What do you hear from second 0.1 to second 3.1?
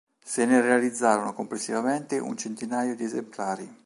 Se ne realizzarono complessivamente un centinaio di